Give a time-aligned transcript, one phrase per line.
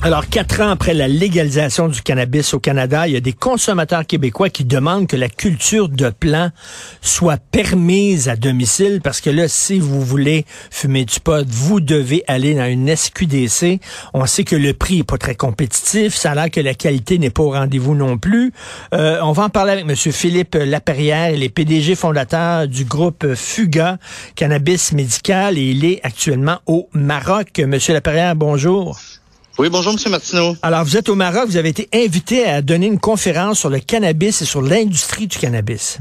[0.00, 4.06] Alors, quatre ans après la légalisation du cannabis au Canada, il y a des consommateurs
[4.06, 6.50] québécois qui demandent que la culture de plant
[7.02, 12.22] soit permise à domicile parce que là, si vous voulez fumer du pot, vous devez
[12.28, 13.80] aller dans une SQDC.
[14.14, 16.14] On sait que le prix est pas très compétitif.
[16.14, 18.52] Ça a l'air que la qualité n'est pas au rendez-vous non plus.
[18.94, 19.96] Euh, on va en parler avec M.
[19.96, 23.98] Philippe Laperrière, il est PDG fondateur du groupe Fuga
[24.36, 27.58] Cannabis Médical et il est actuellement au Maroc.
[27.58, 28.96] Monsieur Laperrière, bonjour.
[29.58, 30.10] Oui, bonjour, M.
[30.12, 30.56] Martineau.
[30.62, 33.80] Alors, vous êtes au Maroc, vous avez été invité à donner une conférence sur le
[33.80, 35.98] cannabis et sur l'industrie du cannabis.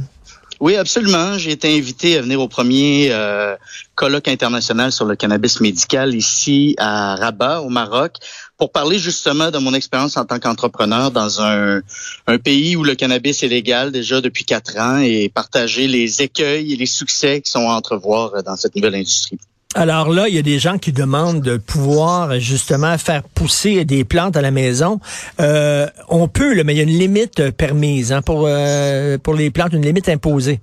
[0.60, 1.40] Oui, absolument.
[1.40, 3.56] J'ai été invité à venir au premier euh,
[3.96, 8.18] colloque international sur le cannabis médical ici à Rabat, au Maroc,
[8.58, 11.82] pour parler justement de mon expérience en tant qu'entrepreneur dans un,
[12.28, 16.74] un, pays où le cannabis est légal déjà depuis quatre ans et partager les écueils
[16.74, 19.40] et les succès qui sont à entrevoir dans cette nouvelle industrie.
[19.80, 24.04] Alors là, il y a des gens qui demandent de pouvoir justement faire pousser des
[24.04, 25.00] plantes à la maison.
[25.40, 29.52] Euh, on peut, mais il y a une limite permise hein, pour, euh, pour les
[29.52, 30.62] plantes, une limite imposée.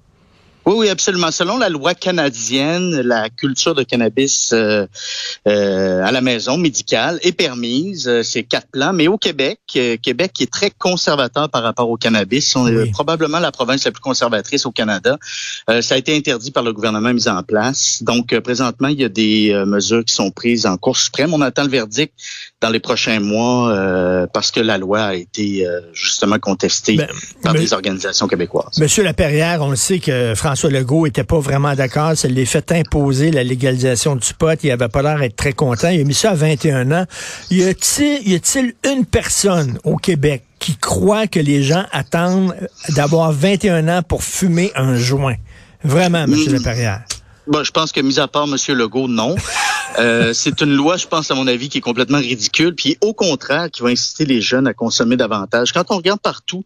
[0.67, 1.31] Oui, oui, absolument.
[1.31, 4.87] Selon la loi canadienne, la culture de cannabis euh,
[5.47, 8.09] euh, à la maison médicale est permise.
[8.09, 8.95] Euh, c'est quatre plans.
[8.95, 12.57] Mais au Québec, Québec est très conservateur par rapport au cannabis.
[12.57, 15.19] On est probablement la province la plus conservatrice au Canada.
[15.69, 18.03] ça a été interdit par le gouvernement mis en place.
[18.03, 21.35] Donc, présentement, il y a des mesures qui sont prises en Cour suprême.
[21.35, 22.15] On attend le verdict
[22.61, 27.09] dans les prochains mois parce que la loi a été justement contestée ben,
[27.43, 28.79] par des organisations québécoises.
[28.79, 32.17] Monsieur Laperrière, on le sait que François Legault était pas vraiment d'accord.
[32.17, 34.59] Ça l'est fait imposer la légalisation du pot.
[34.63, 35.89] Il avait pas l'air d'être très content.
[35.89, 37.05] Il a mis ça à 21 ans.
[37.51, 42.55] Y a-t-il une personne au Québec qui croit que les gens attendent
[42.91, 45.37] d'avoir 21 ans pour fumer un joint?
[45.83, 46.31] Vraiment, M.
[46.31, 47.15] Mmh.
[47.47, 48.57] Bon, je pense que, mis à part M.
[48.77, 49.37] Legault, non.
[49.99, 53.15] Euh, c'est une loi, je pense, à mon avis, qui est complètement ridicule, puis au
[53.15, 55.73] contraire, qui va inciter les jeunes à consommer davantage.
[55.73, 56.65] Quand on regarde partout,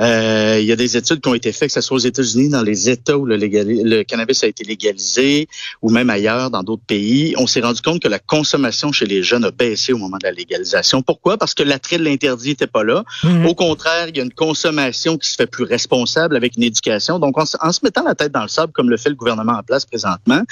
[0.00, 2.50] euh, il y a des études qui ont été faites, que ce soit aux États-Unis,
[2.50, 5.48] dans les États où le, le, cannabis a été légalisé,
[5.80, 9.22] ou même ailleurs, dans d'autres pays, on s'est rendu compte que la consommation chez les
[9.22, 11.02] jeunes a baissé au moment de la légalisation.
[11.02, 11.38] Pourquoi?
[11.38, 13.04] Parce que l'attrait de l'interdit n'était pas là.
[13.24, 13.46] Mhm.
[13.46, 17.18] Au contraire, il y a une consommation qui se fait plus responsable avec une éducation.
[17.18, 19.54] Donc, en, en, se mettant la tête dans le sable, comme le fait le gouvernement
[19.54, 20.42] en place présentement,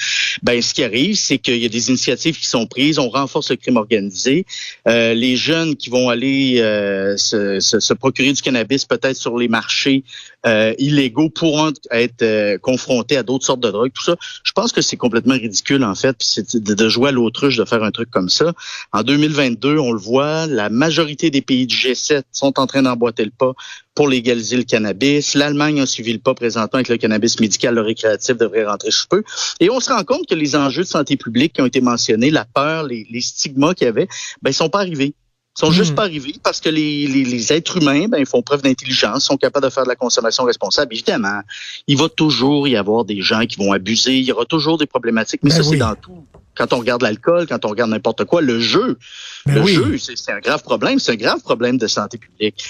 [0.42, 3.50] ben, ce qui arrive, c'est qu'il y a des initiatives qui sont prises, on renforce
[3.50, 4.46] le crime organisé.
[4.88, 9.33] Euh, les jeunes qui vont aller euh, se, se, se procurer du cannabis peut-être sur
[9.38, 10.04] les marchés
[10.46, 13.92] euh, illégaux pourront être euh, confrontés à d'autres sortes de drogues.
[13.94, 17.56] Tout ça, je pense que c'est complètement ridicule en fait, c'est de, jouer à l'autruche
[17.56, 18.52] de faire un truc comme ça.
[18.92, 23.24] En 2022, on le voit, la majorité des pays du G7 sont en train d'emboîter
[23.24, 23.52] le pas
[23.94, 25.34] pour légaliser le cannabis.
[25.34, 29.06] L'Allemagne a suivi le pas présentement avec le cannabis médical, le récréatif devrait rentrer sous
[29.08, 29.22] peu.
[29.60, 32.30] Et on se rend compte que les enjeux de santé publique qui ont été mentionnés,
[32.30, 34.08] la peur, les, les stigmas qu'il y avait,
[34.42, 35.14] ben, ils sont pas arrivés
[35.54, 35.96] sont juste hmm.
[35.96, 39.36] pas arrivés parce que les, les, les êtres humains ben, ils font preuve d'intelligence, sont
[39.36, 40.92] capables de faire de la consommation responsable.
[40.92, 41.40] Évidemment,
[41.86, 44.86] il va toujours y avoir des gens qui vont abuser, il y aura toujours des
[44.86, 46.24] problématiques, mais ben ça, c'est dans tout
[46.56, 48.98] quand on regarde l'alcool, quand on regarde n'importe quoi, le jeu,
[49.46, 52.64] ben le jeu, c'est un grave problème, c'est un grave problème de santé publique.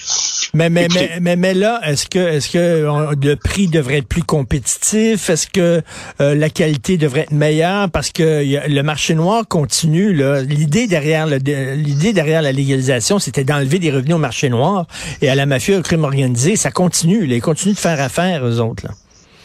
[0.55, 0.89] Mais mais
[1.21, 5.31] mais, mais, là, est-ce que est-ce que le prix devrait être plus compétitif?
[5.31, 5.83] Est-ce que
[6.21, 7.91] euh, la qualité devrait être meilleure?
[7.91, 10.13] Parce que le marché noir continue.
[10.43, 14.87] L'idée derrière l'idée derrière la légalisation, c'était d'enlever des revenus au marché noir
[15.23, 17.27] et à la mafia, au crime organisé, ça continue.
[17.27, 18.87] Là, ils continuent de faire affaire eux autres.
[18.87, 18.95] Là.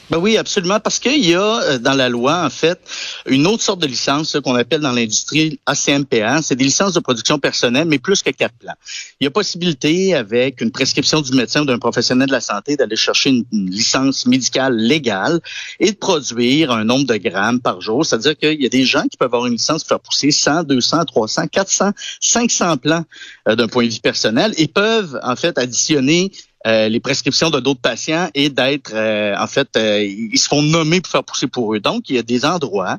[0.10, 2.80] Ben oui, absolument, parce qu'il y a euh, dans la loi, en fait,
[3.28, 6.42] une autre sorte de licence qu'on appelle dans l'industrie ACMPA.
[6.42, 8.74] C'est des licences de production personnelle, mais plus que quatre plans.
[9.20, 12.76] Il y a possibilité, avec une prescription du médecin ou d'un professionnel de la santé,
[12.76, 15.42] d'aller chercher une, licence médicale légale
[15.80, 18.04] et de produire un nombre de grammes par jour.
[18.04, 20.64] C'est-à-dire qu'il y a des gens qui peuvent avoir une licence pour faire pousser 100,
[20.64, 23.06] 200, 300, 400, 500 plans
[23.48, 26.32] euh, d'un point de vue personnel et peuvent, en fait, additionner
[26.68, 30.62] euh, les prescriptions de d'autres patients et d'être, euh, en fait, euh, ils se font
[30.62, 31.80] nommer pour faire pousser pour eux.
[31.80, 32.98] Donc, il y a des endroits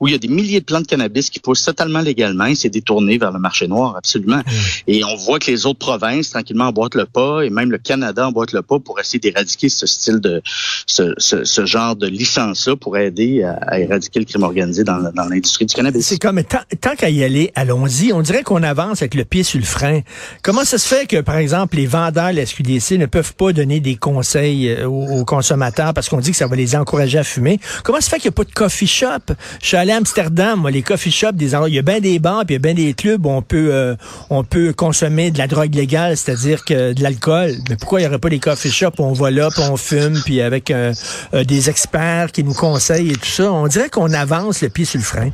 [0.00, 2.54] où il y a des milliers de plantes de cannabis qui poussent totalement légalement et
[2.54, 4.38] c'est détourné vers le marché noir, absolument.
[4.38, 4.50] Mmh.
[4.86, 8.26] Et on voit que les autres provinces, tranquillement, emboîtent le pas et même le Canada
[8.28, 10.40] emboîte le pas pour essayer d'éradiquer ce style de,
[10.86, 15.24] ce, ce, ce genre de licence-là pour aider à, éradiquer le crime organisé dans, dans
[15.28, 16.06] l'industrie du cannabis.
[16.06, 18.12] C'est comme, tant, tant qu'à y aller, allons-y.
[18.14, 20.00] On dirait qu'on avance avec le pied sur le frein.
[20.42, 23.96] Comment ça se fait que, par exemple, les vendeurs, la SQDC, peuvent pas donner des
[23.96, 27.58] conseils euh, aux, consommateurs parce qu'on dit que ça va les encourager à fumer.
[27.84, 29.34] Comment se fait qu'il n'y a pas de coffee shop?
[29.60, 32.44] Je suis allé à Amsterdam, moi, les coffee shops, il y a bien des bars,
[32.46, 33.94] puis il y a bien des clubs où on peut, euh,
[34.30, 37.52] on peut consommer de la drogue légale, c'est-à-dire que de l'alcool.
[37.68, 39.76] Mais pourquoi il n'y aurait pas des coffee shops où on va là, puis on
[39.76, 40.92] fume, puis avec euh,
[41.32, 43.52] des experts qui nous conseillent et tout ça?
[43.52, 45.30] On dirait qu'on avance le pied sur le frein.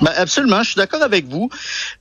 [0.00, 1.48] Ben absolument, je suis d'accord avec vous.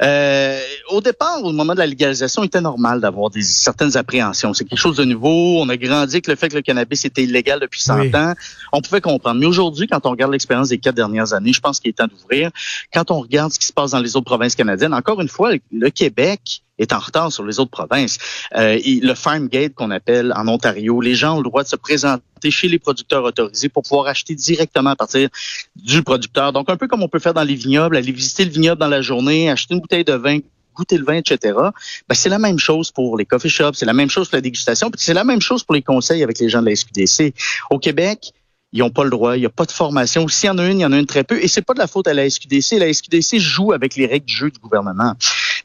[0.01, 0.59] Euh,
[0.89, 4.53] au départ, au moment de la légalisation, il était normal d'avoir des certaines appréhensions.
[4.53, 5.61] C'est quelque chose de nouveau.
[5.61, 8.33] On a grandi avec le fait que le cannabis était illégal depuis 100 ans.
[8.71, 9.39] On pouvait comprendre.
[9.39, 12.07] Mais aujourd'hui, quand on regarde l'expérience des quatre dernières années, je pense qu'il est temps
[12.07, 12.51] d'ouvrir.
[12.93, 15.51] Quand on regarde ce qui se passe dans les autres provinces canadiennes, encore une fois,
[15.71, 18.17] le Québec est en retard sur les autres provinces.
[18.55, 21.75] Euh, le Farm Gate qu'on appelle en Ontario, les gens ont le droit de se
[21.75, 25.29] présenter chez les producteurs autorisés pour pouvoir acheter directement à partir
[25.75, 26.53] du producteur.
[26.53, 28.87] Donc, un peu comme on peut faire dans les vignobles, aller visiter le vignoble dans
[28.87, 30.39] la journée, acheter une bouteille de vin,
[30.75, 31.55] goûter le vin, etc.
[31.55, 34.41] Ben, c'est la même chose pour les coffee shops, c'est la même chose pour la
[34.41, 37.33] dégustation, puis c'est la même chose pour les conseils avec les gens de la SQDC.
[37.71, 38.33] Au Québec,
[38.73, 40.27] ils n'ont pas le droit, il n'y a pas de formation.
[40.27, 41.41] S'il y en a une, il y en a une très peu.
[41.41, 42.77] Et c'est pas de la faute à la SQDC.
[42.79, 45.13] La SQDC joue avec les règles du jeu du gouvernement.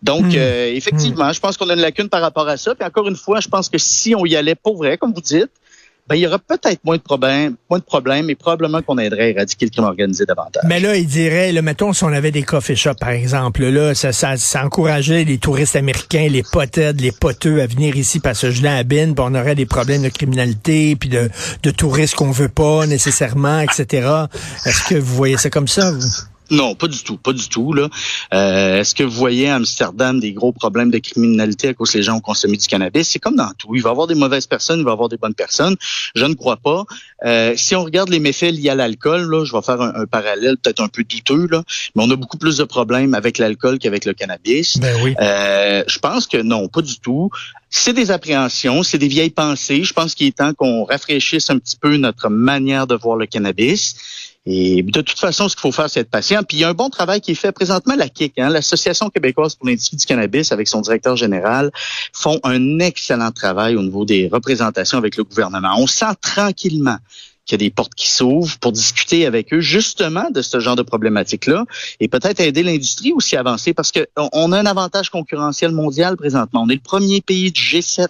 [0.03, 0.37] Donc, hmm.
[0.37, 1.35] euh, effectivement, hmm.
[1.35, 2.75] je pense qu'on a une lacune par rapport à ça.
[2.75, 5.21] Puis encore une fois, je pense que si on y allait pour vrai, comme vous
[5.21, 5.51] dites,
[6.09, 9.23] ben, il y aura peut-être moins de problèmes, moins de problèmes, mais probablement qu'on aiderait
[9.23, 10.65] à éradiquer le crime organisé davantage.
[10.67, 13.95] Mais là, il dirait, là, mettons, si on avait des coffee shops, par exemple, là,
[13.95, 18.41] ça, ça, ça encourageait les touristes américains, les potèdes, les poteux à venir ici parce
[18.41, 21.31] que je à puis on aurait des problèmes de criminalité, puis de,
[21.63, 24.09] de touristes qu'on veut pas nécessairement, etc.
[24.67, 26.32] Est-ce que vous voyez ça comme ça, vous?
[26.53, 27.73] Non, pas du tout, pas du tout.
[27.73, 27.89] Là.
[28.35, 32.03] Euh, est-ce que vous voyez à Amsterdam des gros problèmes de criminalité à cause les
[32.03, 33.09] gens ont consommé du cannabis?
[33.09, 33.75] C'est comme dans tout.
[33.75, 35.77] Il va y avoir des mauvaises personnes, il va y avoir des bonnes personnes.
[36.15, 36.85] Je ne crois pas.
[37.25, 40.59] Euh, si on regarde les méfaits liés à l'alcool, là, je vais faire un, parallèle
[40.59, 41.63] peut-être un peu douteux, là,
[41.97, 44.77] mais on a beaucoup plus de problèmes avec l'alcool qu'avec le cannabis.
[44.77, 45.15] Ben oui.
[45.21, 47.31] Euh, je pense que non, pas du tout.
[47.71, 49.85] C'est des appréhensions, c'est des vieilles pensées.
[49.85, 53.25] Je pense qu'il est temps qu'on rafraîchisse un petit peu notre manière de voir le
[53.25, 53.97] cannabis.
[54.45, 56.43] Et de toute façon, ce qu'il faut faire, c'est être patient.
[56.43, 57.95] Puis il y a un bon travail qui est fait présentement.
[57.95, 61.71] La KIC, hein, l'Association québécoise pour l'industrie du cannabis, avec son directeur général,
[62.13, 65.75] font un excellent travail au niveau des représentations avec le gouvernement.
[65.79, 66.99] On sent tranquillement
[67.45, 70.77] qu'il y a des portes qui s'ouvrent pour discuter avec eux justement de ce genre
[70.77, 71.65] de problématique-là
[71.99, 76.63] et peut-être aider l'industrie aussi à avancer parce qu'on a un avantage concurrentiel mondial présentement.
[76.63, 78.09] On est le premier pays du G7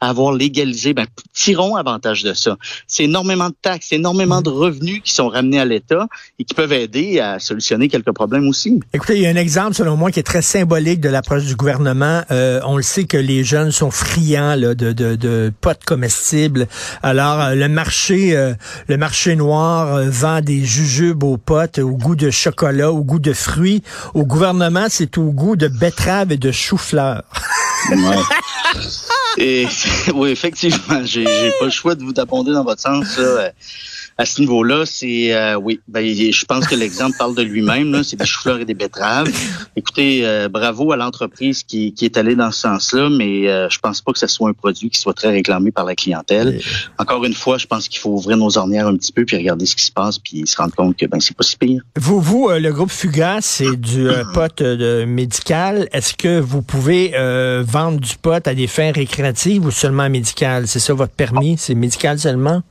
[0.00, 2.56] avoir légalisé, ben, tirons avantage de ça.
[2.86, 6.06] C'est énormément de taxes, énormément de revenus qui sont ramenés à l'État
[6.38, 8.80] et qui peuvent aider à solutionner quelques problèmes aussi.
[8.92, 11.56] Écoutez, il y a un exemple, selon moi, qui est très symbolique de l'approche du
[11.56, 12.22] gouvernement.
[12.30, 16.68] Euh, on le sait que les jeunes sont friands là, de, de, de potes comestibles.
[17.02, 18.54] Alors, euh, le marché euh,
[18.86, 23.32] le marché noir vend des jujubes aux potes au goût de chocolat, au goût de
[23.32, 23.82] fruits.
[24.14, 27.22] Au gouvernement, c'est au goût de betterave et de chou-fleur.
[29.38, 29.66] Et
[30.14, 31.24] oui, effectivement, j'ai
[31.58, 33.16] pas le choix de vous d'abonder dans votre sens.
[33.18, 33.52] Là
[34.20, 38.02] à ce niveau-là, c'est euh, oui, ben, je pense que l'exemple parle de lui-même.
[38.02, 39.30] C'est des choux-fleurs et des betteraves.
[39.76, 43.78] Écoutez, euh, bravo à l'entreprise qui, qui, est allée dans ce sens-là, mais euh, je
[43.78, 46.60] pense pas que ce soit un produit qui soit très réclamé par la clientèle.
[46.98, 49.66] Encore une fois, je pense qu'il faut ouvrir nos ornières un petit peu puis regarder
[49.66, 51.82] ce qui se passe puis se rendre compte que ben c'est pas si pire.
[51.96, 54.60] Vous, vous, le groupe Fugas, c'est du pot
[55.06, 55.88] médical.
[55.92, 57.12] Est-ce que vous pouvez
[57.62, 60.66] vendre du pot à des fins récréatives ou seulement médicales?
[60.66, 61.56] C'est ça votre permis?
[61.56, 62.62] C'est médical seulement?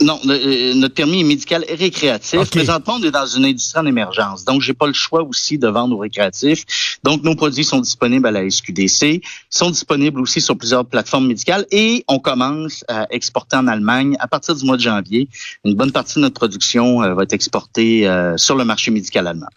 [0.00, 2.50] Non, euh, notre permis est médical et récréatif.
[2.50, 5.68] Présentement, on est dans une industrie en émergence, donc j'ai pas le choix aussi de
[5.68, 6.64] vendre au récréatif.
[7.02, 11.66] Donc, nos produits sont disponibles à la SQDC, sont disponibles aussi sur plusieurs plateformes médicales
[11.70, 15.28] et on commence à exporter en Allemagne à partir du mois de janvier.
[15.64, 19.26] Une bonne partie de notre production euh, va être exportée euh, sur le marché médical
[19.26, 19.48] allemand.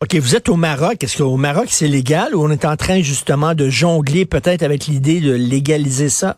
[0.00, 1.02] OK, vous êtes au Maroc.
[1.02, 4.86] Est-ce qu'au Maroc, c'est légal ou on est en train justement de jongler peut-être avec
[4.86, 6.36] l'idée de légaliser ça?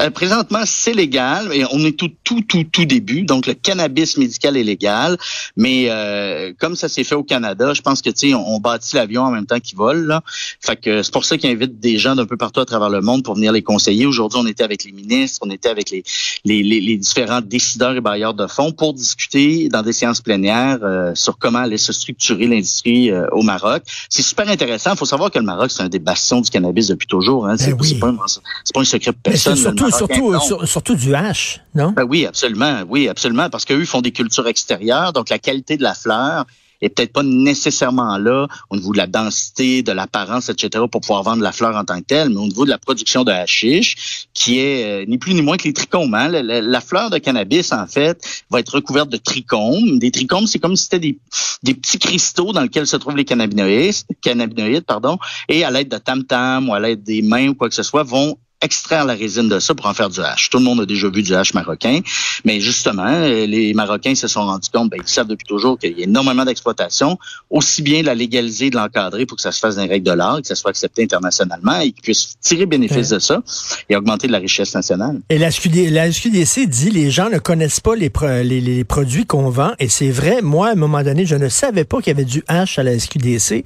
[0.00, 3.22] Euh, présentement, c'est légal et on est tout, tout, tout, tout début.
[3.22, 5.16] Donc, le cannabis médical est légal.
[5.56, 8.96] Mais euh, comme ça s'est fait au Canada, je pense que tu sais, on, bâtit
[8.96, 10.06] l'avion en même temps qu'il vole.
[10.06, 10.22] Là.
[10.60, 13.00] Fait que c'est pour ça qu'ils invitent des gens d'un peu partout à travers le
[13.00, 14.06] monde pour venir les conseiller.
[14.06, 16.02] Aujourd'hui, on était avec les ministres, on était avec les,
[16.44, 21.14] les, les, différents décideurs et bailleurs de fonds pour discuter dans des séances plénières euh,
[21.14, 23.82] sur comment aller se structurer l'industrie au Maroc.
[24.10, 24.92] C'est super intéressant.
[24.92, 27.46] Il faut savoir que le Maroc, c'est un des bastions du cannabis depuis toujours.
[27.46, 27.56] Hein.
[27.56, 29.56] C'est ben pas, pas, un secret pour personne
[29.90, 31.92] surtout, surtout, du hache, non?
[31.92, 32.82] Ben oui, absolument.
[32.88, 33.50] Oui, absolument.
[33.50, 36.44] Parce qu'eux font des cultures extérieures, donc la qualité de la fleur
[36.80, 41.22] est peut-être pas nécessairement là au niveau de la densité, de l'apparence, etc., pour pouvoir
[41.22, 44.28] vendre la fleur en tant que telle, mais au niveau de la production de hashish,
[44.34, 46.14] qui est euh, ni plus ni moins que les trichomes.
[46.14, 46.28] Hein.
[46.28, 49.98] La, fleur de cannabis, en fait, va être recouverte de trichomes.
[49.98, 51.18] Des trichomes, c'est comme si c'était des,
[51.62, 55.18] des petits cristaux dans lesquels se trouvent les cannabinoïdes, cannabinoïdes pardon,
[55.48, 58.02] et à l'aide de tam-tam ou à l'aide des mains ou quoi que ce soit,
[58.02, 60.50] vont extraire la résine de ça pour en faire du hache.
[60.50, 62.00] Tout le monde a déjà vu du hache marocain,
[62.44, 65.96] mais justement, euh, les Marocains se sont rendus compte, ben, ils savent depuis toujours qu'il
[65.96, 67.18] y a énormément d'exploitation,
[67.50, 70.06] aussi bien de la légaliser, de l'encadrer pour que ça se fasse dans les règles
[70.06, 73.42] de l'art, que ça soit accepté internationalement et qu'ils puissent tirer bénéfice de ça
[73.88, 75.20] et augmenter de la richesse nationale.
[75.28, 78.10] Et la, SQDC dit les gens ne connaissent pas les,
[78.42, 81.84] les, produits qu'on vend et c'est vrai, moi, à un moment donné, je ne savais
[81.84, 83.64] pas qu'il y avait du hache à la SQDC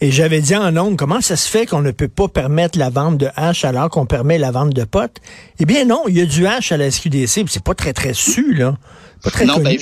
[0.00, 2.90] et j'avais dit en ondes, comment ça se fait qu'on ne peut pas permettre la
[2.90, 5.16] vente de hache alors qu'on permet la vente de potes.
[5.58, 8.14] Eh bien non, il y a du H à la SQDC, c'est pas très très
[8.14, 8.76] su là,
[9.22, 9.76] pas très non, ben,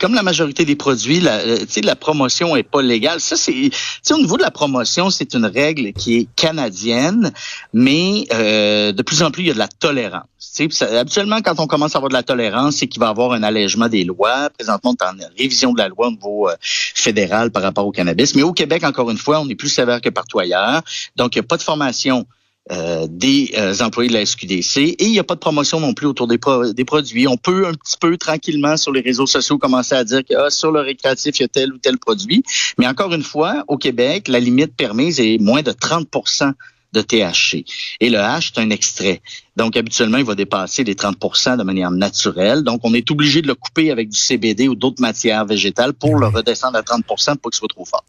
[0.00, 3.20] comme la majorité des produits, la, euh, la promotion est pas légale.
[3.20, 3.70] Ça, c'est,
[4.10, 7.32] au niveau de la promotion, c'est une règle qui est canadienne,
[7.72, 10.24] mais euh, de plus en plus, il y a de la tolérance.
[10.38, 13.32] Ça, habituellement, quand on commence à avoir de la tolérance, c'est qu'il va y avoir
[13.32, 14.48] un allègement des lois.
[14.50, 17.92] Présentement, on est en révision de la loi au niveau euh, fédéral par rapport au
[17.92, 18.34] cannabis.
[18.34, 20.82] Mais au Québec, encore une fois, on est plus sévère que partout ailleurs.
[21.16, 22.26] Donc, il n'y a pas de formation
[22.72, 25.94] euh, des euh, employés de la SQDC et il n'y a pas de promotion non
[25.94, 26.38] plus autour des,
[26.74, 27.28] des, produits.
[27.28, 30.50] On peut un petit peu tranquillement sur les réseaux sociaux commencer à dire que ah,
[30.50, 32.42] sur le récréatif, il y a tel ou tel produit.
[32.76, 36.54] Mais encore une fois, au Québec, la limite permise est moins de 30%
[36.92, 37.64] de THC.
[38.00, 39.20] Et le H, c'est un extrait.
[39.54, 42.64] Donc, habituellement, il va dépasser les 30% de manière naturelle.
[42.64, 46.18] Donc, on est obligé de le couper avec du CBD ou d'autres matières végétales pour
[46.18, 48.04] le redescendre à 30% pour qu'il soit trop fort.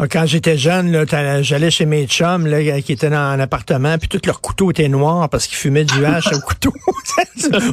[0.00, 1.04] Ah, quand j'étais jeune,
[1.40, 4.86] j'allais chez mes chums là, qui étaient dans un appartement, puis tous leurs couteaux étaient
[4.86, 6.72] noirs parce qu'ils fumaient du hache au couteau.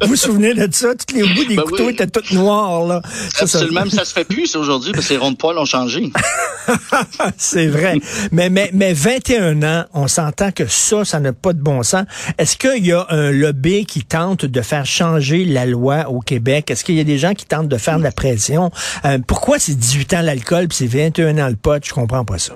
[0.02, 0.96] vous vous souvenez de ça?
[0.96, 2.88] Tous les bouts des ben couteaux étaient tous noirs.
[2.88, 3.04] Là.
[3.40, 6.12] Absolument, ça, ça se fait plus aujourd'hui parce que les ronds de poils ont changé.
[7.38, 8.00] C'est vrai.
[8.32, 12.06] mais, mais, mais 21 ans, on s'entend que ça, ça n'a pas de bon sens.
[12.40, 16.72] Est-ce qu'il y a un lobby qui tente de faire changer la loi au Québec?
[16.72, 18.72] Est-ce qu'il y a des gens qui tentent de faire de la pression?
[19.06, 21.86] Euh, pourquoi c'est 18 ans l'alcool puis c'est 21 ans le pot?
[21.86, 22.54] Je comprends pas ça.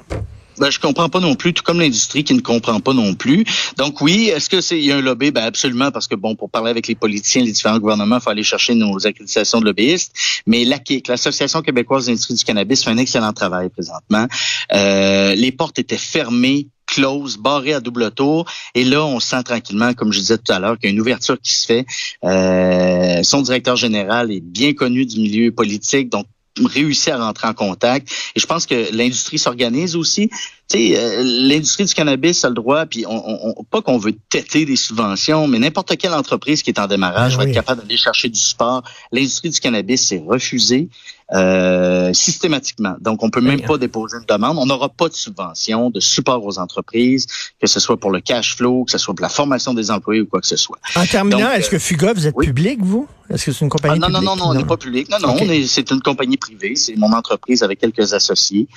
[0.59, 3.45] Ben, je comprends pas non plus, tout comme l'industrie qui ne comprend pas non plus.
[3.77, 5.31] Donc oui, est-ce que c'est y a un lobby?
[5.31, 8.29] Ben absolument, parce que bon, pour parler avec les politiciens, les différents gouvernements, il faut
[8.29, 10.13] aller chercher nos accréditations de lobbyistes.
[10.45, 14.27] Mais l'AQUIC, l'Association québécoise d'industrie du cannabis, fait un excellent travail présentement.
[14.73, 18.45] Euh, les portes étaient fermées close, barrées à double tour.
[18.75, 20.99] Et là, on sent tranquillement, comme je disais tout à l'heure, qu'il y a une
[20.99, 21.85] ouverture qui se fait.
[22.25, 26.25] Euh, son directeur général est bien connu du milieu politique, donc
[26.65, 28.11] réussi à rentrer en contact.
[28.35, 30.29] Et je pense que l'industrie s'organise aussi.
[30.29, 34.13] Tu sais, euh, l'industrie du cannabis a le droit, puis on, on pas qu'on veut
[34.29, 37.81] têter des subventions, mais n'importe quelle entreprise qui est en démarrage ah va être capable
[37.81, 38.83] d'aller chercher du support.
[39.11, 40.89] L'industrie du cannabis s'est refusée.
[41.31, 42.95] Euh, systématiquement.
[42.99, 44.57] Donc, on peut même pas déposer une demande.
[44.57, 47.27] On n'aura pas de subvention, de support aux entreprises,
[47.61, 50.21] que ce soit pour le cash flow, que ce soit pour la formation des employés
[50.21, 50.79] ou quoi que ce soit.
[50.95, 53.07] En terminant, est-ce que Fuga, vous êtes public, vous?
[53.29, 54.23] Est-ce que c'est une compagnie ah, non, publique?
[54.23, 55.07] Non, non, non, on n'est pas public.
[55.11, 56.75] Non, non, c'est une compagnie privée.
[56.75, 58.67] C'est mon entreprise avec quelques associés.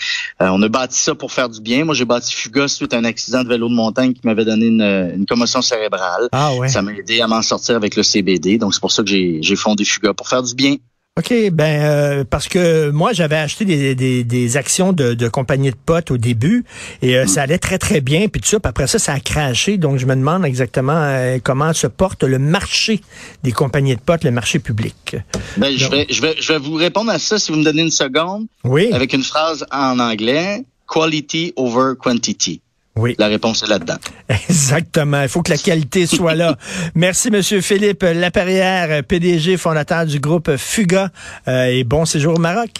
[0.42, 1.86] Euh, on a bâti ça pour faire du bien.
[1.86, 4.66] Moi, j'ai bâti Fuga suite à un accident de vélo de montagne qui m'avait donné
[4.66, 4.82] une,
[5.16, 6.28] une, commotion cérébrale.
[6.32, 6.68] Ah, ouais.
[6.68, 8.58] Ça m'a aidé à m'en sortir avec le CBD.
[8.58, 10.76] Donc, c'est pour ça que j'ai fondé Fuga, pour faire du bien
[11.18, 15.70] OK, ben euh, parce que moi j'avais acheté des, des, des actions de, de compagnies
[15.70, 16.64] de potes au début
[17.02, 19.20] et euh, ça allait très très bien puis tout ça, puis après ça ça a
[19.20, 23.02] craché donc je me demande exactement euh, comment se porte le marché
[23.42, 25.16] des compagnies de potes, le marché public.
[25.58, 27.82] Ben, je vais je vais je vais vous répondre à ça si vous me donnez
[27.82, 28.46] une seconde.
[28.64, 28.88] Oui.
[28.90, 32.62] Avec une phrase en anglais, quality over quantity.
[32.96, 33.14] Oui.
[33.18, 33.96] La réponse est là-dedans.
[34.28, 35.22] Exactement.
[35.22, 36.56] Il faut que la qualité soit là.
[36.94, 41.10] Merci, Monsieur Philippe Laperrière, PDG, fondateur du groupe Fuga.
[41.48, 42.70] Euh, et bon séjour au Maroc.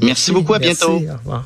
[0.00, 0.54] Merci, beaucoup.
[0.54, 0.92] À bientôt.
[0.92, 1.44] Au revoir.